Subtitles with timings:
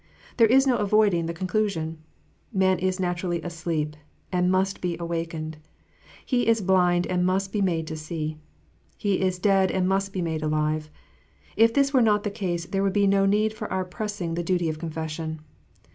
[0.37, 1.97] There is no avoiding the con clusion.
[2.51, 3.95] Man is naturally asleep,
[4.31, 5.57] and must be awakened.
[6.25, 8.39] He is blind, and must be made to see.
[8.97, 10.89] He is dead, and must be made alive.
[11.55, 14.41] If this was not the case there would be no need for our pressing the
[14.41, 15.39] duty of confession.